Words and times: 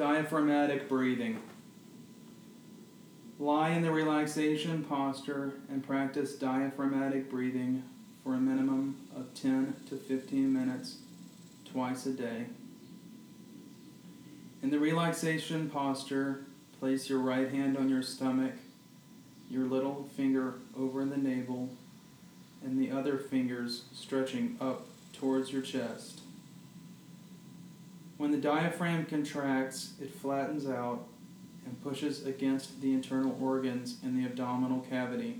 Diaphragmatic 0.00 0.88
breathing. 0.88 1.42
Lie 3.38 3.68
in 3.68 3.82
the 3.82 3.90
relaxation 3.90 4.82
posture 4.82 5.52
and 5.68 5.86
practice 5.86 6.36
diaphragmatic 6.36 7.28
breathing 7.28 7.82
for 8.24 8.32
a 8.32 8.40
minimum 8.40 8.96
of 9.14 9.34
10 9.34 9.74
to 9.90 9.96
15 9.96 10.50
minutes 10.50 11.00
twice 11.70 12.06
a 12.06 12.12
day. 12.12 12.46
In 14.62 14.70
the 14.70 14.78
relaxation 14.78 15.68
posture, 15.68 16.46
place 16.78 17.10
your 17.10 17.18
right 17.18 17.50
hand 17.50 17.76
on 17.76 17.90
your 17.90 18.02
stomach, 18.02 18.54
your 19.50 19.66
little 19.66 20.08
finger 20.16 20.54
over 20.78 21.02
in 21.02 21.10
the 21.10 21.18
navel, 21.18 21.68
and 22.64 22.80
the 22.80 22.90
other 22.90 23.18
fingers 23.18 23.82
stretching 23.92 24.56
up 24.62 24.86
towards 25.12 25.52
your 25.52 25.60
chest. 25.60 26.22
When 28.20 28.32
the 28.32 28.36
diaphragm 28.36 29.06
contracts, 29.06 29.94
it 29.98 30.14
flattens 30.14 30.68
out 30.68 31.06
and 31.64 31.82
pushes 31.82 32.26
against 32.26 32.82
the 32.82 32.92
internal 32.92 33.34
organs 33.40 33.96
in 34.02 34.14
the 34.14 34.26
abdominal 34.26 34.80
cavity. 34.80 35.38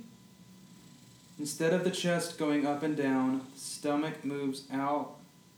Instead 1.38 1.74
of 1.74 1.84
the 1.84 1.90
chest 1.90 2.38
going 2.38 2.66
up 2.66 2.82
and 2.82 2.96
down, 2.96 3.44
the 3.52 3.60
stomach 3.60 4.24
moves 4.24 4.62
out 4.72 5.10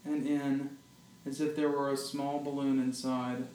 and 0.04 0.26
in 0.26 0.76
as 1.24 1.40
if 1.40 1.54
there 1.54 1.68
were 1.68 1.92
a 1.92 1.96
small 1.96 2.40
balloon 2.40 2.80
inside. 2.80 3.46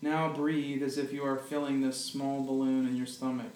Now 0.00 0.32
breathe 0.32 0.84
as 0.84 0.98
if 0.98 1.12
you 1.12 1.24
are 1.24 1.36
filling 1.36 1.80
this 1.80 1.96
small 1.96 2.44
balloon 2.44 2.86
in 2.86 2.94
your 2.94 3.06
stomach. 3.06 3.54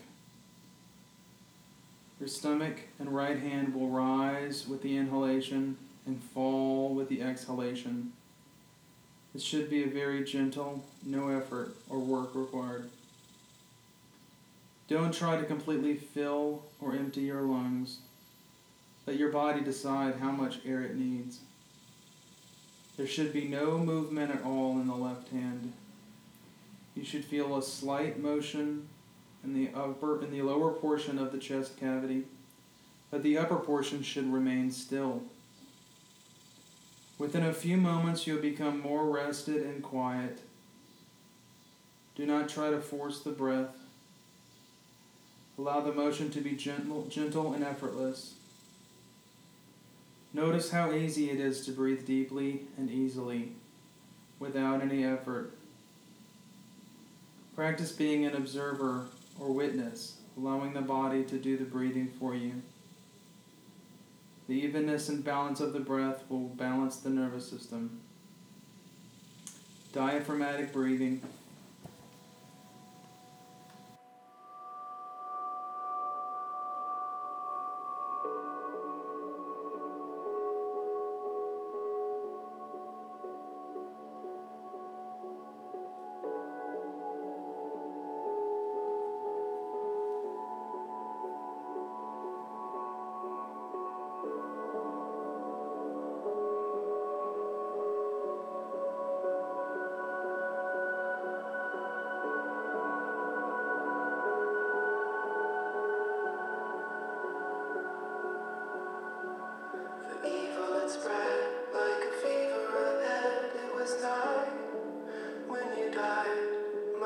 Your 2.19 2.29
stomach 2.29 2.81
and 2.99 3.15
right 3.15 3.39
hand 3.39 3.73
will 3.73 3.89
rise 3.89 4.67
with 4.67 4.83
the 4.83 4.97
inhalation 4.97 5.77
and 6.05 6.21
fall 6.21 6.93
with 6.93 7.09
the 7.09 7.23
exhalation. 7.23 8.15
This 9.33 9.43
should 9.43 9.71
be 9.71 9.83
a 9.85 9.89
very 9.89 10.25
gentle, 10.25 10.85
no 11.05 11.29
effort 11.29 11.75
or 11.89 11.99
work 11.99 12.35
required. 12.35 12.91
Don't 14.89 15.15
try 15.15 15.39
to 15.39 15.45
completely 15.45 15.95
fill 15.95 16.65
or 16.81 16.95
empty 16.95 17.23
your 17.23 17.43
lungs. 17.43 17.99
Let 19.07 19.17
your 19.17 19.31
body 19.31 19.63
decide 19.63 20.17
how 20.17 20.33
much 20.33 20.59
air 20.67 20.83
it 20.83 20.97
needs. 20.97 21.41
There 22.97 23.07
should 23.07 23.33
be 23.33 23.49
no 23.49 23.79
movement 23.79 24.35
at 24.35 24.45
all 24.45 24.73
in 24.73 24.87
the 24.87 24.95
left 24.95 25.31
hand. 25.31 25.73
You 26.95 27.05
should 27.05 27.25
feel 27.25 27.57
a 27.57 27.63
slight 27.63 28.21
motion 28.21 28.89
in 29.43 29.55
the 29.55 29.71
upper 29.75 30.23
in 30.23 30.31
the 30.31 30.43
lower 30.43 30.73
portion 30.73 31.19
of 31.19 31.33
the 31.33 31.39
chest 31.39 31.79
cavity, 31.79 32.25
but 33.11 33.23
the 33.23 33.39
upper 33.39 33.57
portion 33.57 34.03
should 34.03 34.31
remain 34.31 34.71
still. 34.71 35.23
Within 37.23 37.45
a 37.45 37.55
few 37.55 37.77
moments, 37.77 38.27
you'll 38.27 38.43
become 38.43 38.81
more 38.81 39.09
rested 39.09 39.63
and 39.63 39.81
quiet. 39.81 40.41
Do 42.17 42.27
not 42.27 42.49
try 42.49 42.71
to 42.71 42.81
force 42.81 43.21
the 43.21 43.31
breath. 43.31 43.77
Allow 45.57 45.83
the 45.83 45.93
motion 45.93 46.33
to 46.33 46.41
be 46.41 46.57
gentle, 46.57 47.07
gentle 47.09 47.53
and 47.53 47.63
effortless. 47.63 48.35
Notice 50.35 50.73
how 50.73 50.91
easy 50.91 51.31
it 51.31 51.39
is 51.39 51.65
to 51.67 51.71
breathe 51.71 52.05
deeply 52.05 52.63
and 52.77 52.91
easily 52.91 53.53
without 54.41 54.83
any 54.83 55.05
effort. 55.05 55.53
Practice 57.55 57.93
being 57.93 58.27
an 58.27 58.35
observer 58.35 59.07
or 59.39 59.53
witness, 59.53 60.17
allowing 60.37 60.73
the 60.73 60.81
body 60.81 61.23
to 61.23 61.39
do 61.39 61.57
the 61.57 61.65
breathing 61.65 62.13
for 62.19 62.35
you. 62.35 62.63
The 64.53 64.59
evenness 64.65 65.09
and 65.09 65.25
balance 65.25 65.61
of 65.61 65.73
the 65.73 65.81
breath 65.81 66.25
will 66.29 66.49
balance 66.49 66.97
the 66.97 67.09
nervous 67.09 67.49
system. 67.49 68.03
Diaphragmatic 69.95 70.75
breathing 70.75 71.23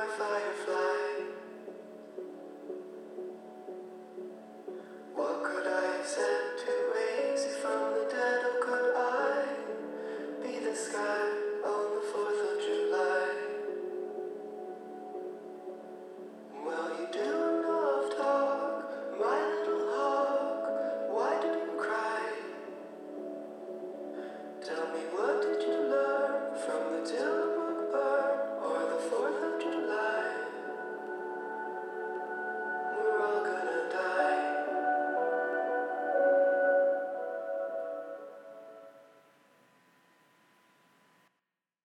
firefly. 0.07 0.86